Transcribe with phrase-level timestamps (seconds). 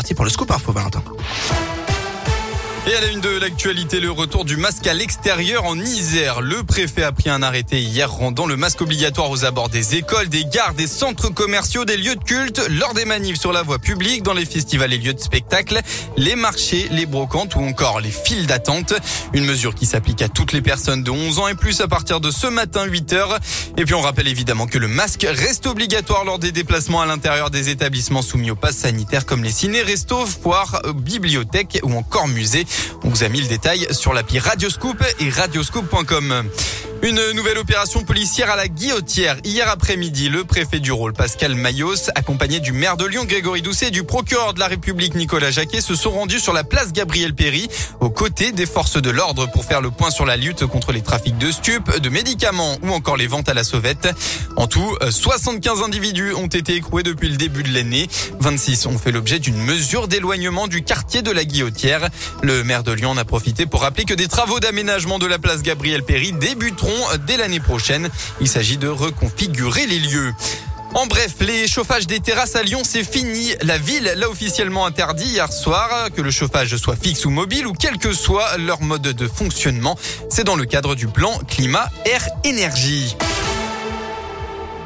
[0.00, 1.02] parti pour le scoop info, Valentin.
[2.86, 6.40] Et à la une de l'actualité, le retour du masque à l'extérieur en Isère.
[6.40, 10.30] Le préfet a pris un arrêté hier rendant le masque obligatoire aux abords des écoles,
[10.30, 13.78] des gares, des centres commerciaux, des lieux de culte, lors des manifs sur la voie
[13.78, 15.78] publique, dans les festivals et lieux de spectacle,
[16.16, 18.94] les marchés, les brocantes ou encore les files d'attente.
[19.34, 22.18] Une mesure qui s'applique à toutes les personnes de 11 ans et plus à partir
[22.18, 23.38] de ce matin 8 heures.
[23.76, 27.50] Et puis on rappelle évidemment que le masque reste obligatoire lors des déplacements à l'intérieur
[27.50, 32.64] des établissements soumis au pass sanitaire comme les ciné, restos, foires, bibliothèques ou encore musées.
[33.02, 36.50] On vous a mis le détail sur l'appli Radioscoop et radioscoop.com.
[37.02, 39.38] Une nouvelle opération policière à la Guillotière.
[39.42, 43.88] Hier après-midi, le préfet du rôle, Pascal Mayos, accompagné du maire de Lyon, Grégory Doucet,
[43.88, 47.34] et du procureur de la République, Nicolas Jacquet, se sont rendus sur la place Gabriel
[47.34, 47.70] Péry,
[48.00, 51.00] aux côtés des forces de l'ordre pour faire le point sur la lutte contre les
[51.00, 54.10] trafics de stupes, de médicaments ou encore les ventes à la sauvette.
[54.56, 58.08] En tout, 75 individus ont été écroués depuis le début de l'année.
[58.40, 62.10] 26 ont fait l'objet d'une mesure d'éloignement du quartier de la Guillotière.
[62.62, 65.62] Maire de Lyon en a profité pour rappeler que des travaux d'aménagement de la place
[65.62, 66.90] Gabriel Péry débuteront
[67.26, 68.08] dès l'année prochaine.
[68.40, 70.32] Il s'agit de reconfigurer les lieux.
[70.94, 73.54] En bref, les chauffages des terrasses à Lyon, c'est fini.
[73.62, 77.72] La ville l'a officiellement interdit hier soir, que le chauffage soit fixe ou mobile ou
[77.72, 79.96] quel que soit leur mode de fonctionnement.
[80.30, 83.16] C'est dans le cadre du plan climat, air, énergie.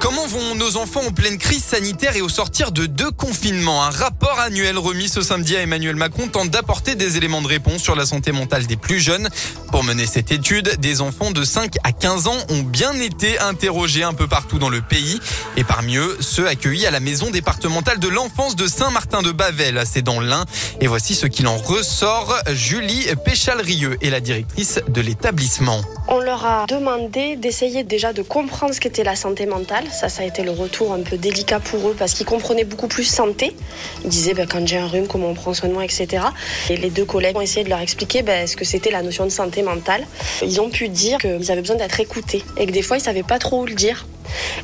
[0.05, 3.83] Comment vont nos enfants en pleine crise sanitaire et au sortir de deux confinements?
[3.83, 7.81] Un rapport annuel remis ce samedi à Emmanuel Macron tente d'apporter des éléments de réponse
[7.81, 9.31] sur la santé mentale des plus jeunes.
[9.73, 14.03] Pour mener cette étude, des enfants de 5 à 15 ans ont bien été interrogés
[14.03, 15.19] un peu partout dans le pays.
[15.57, 20.21] Et parmi eux, ceux accueillis à la maison départementale de l'enfance de Saint-Martin-de-Bavel, c'est dans
[20.21, 20.45] l'Ain.
[20.83, 22.37] Et voici ce qu'il en ressort.
[22.53, 25.81] Julie Péchalrieux est la directrice de l'établissement.
[26.09, 30.23] On leur a demandé d'essayer déjà de comprendre ce qu'était la santé mentale ça, ça
[30.23, 33.57] a été le retour un peu délicat pour eux parce qu'ils comprenaient beaucoup plus santé.
[34.03, 36.25] Ils disaient ben, quand j'ai un rhume, comment on prend soin de moi, etc.
[36.69, 39.25] Et les deux collègues ont essayé de leur expliquer ben, ce que c'était la notion
[39.25, 40.05] de santé mentale.
[40.43, 43.23] Ils ont pu dire qu'ils avaient besoin d'être écoutés et que des fois ils savaient
[43.23, 44.07] pas trop où le dire.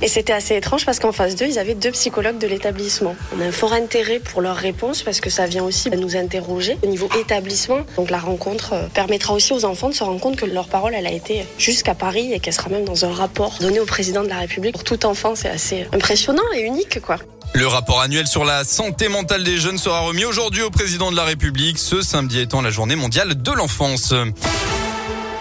[0.02, 3.14] Et c'était assez étrange parce qu'en face d'eux, ils avaient deux psychologues de l'établissement.
[3.36, 6.78] On a un fort intérêt pour leurs réponses parce que ça vient aussi nous interroger
[6.82, 7.80] au niveau établissement.
[7.96, 10.94] Donc la rencontre euh, permettra aussi aux enfants de se rendre compte que leur parole,
[10.94, 14.22] elle a été jusqu'à Paris et qu'elle sera même dans un rapport donné au président
[14.22, 14.72] de la République.
[14.72, 17.18] Pour tout enfant, c'est assez impressionnant et unique, quoi.
[17.52, 21.16] Le rapport annuel sur la santé mentale des jeunes sera remis aujourd'hui au président de
[21.16, 24.14] la République, ce samedi étant la journée mondiale de l'enfance.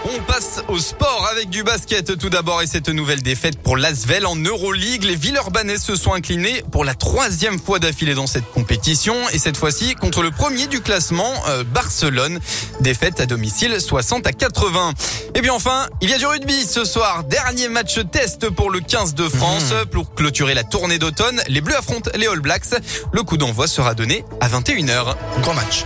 [0.04, 4.24] On passe au sport avec du basket tout d'abord et cette nouvelle défaite pour l'Asvel
[4.26, 5.04] en Euroleague.
[5.04, 9.58] Les Villeurbanais se sont inclinés pour la troisième fois d'affilée dans cette compétition et cette
[9.58, 12.40] fois-ci contre le premier du classement, euh, Barcelone.
[12.80, 14.94] Défaite à domicile 60 à 80.
[15.34, 17.24] Et bien enfin, il y a du rugby ce soir.
[17.24, 19.72] Dernier match test pour le 15 de France.
[19.72, 19.86] Mmh.
[19.90, 22.80] Pour clôturer la tournée d'automne, les Bleus affrontent les All Blacks.
[23.12, 25.14] Le coup d'envoi sera donné à 21h.
[25.42, 25.84] Grand match.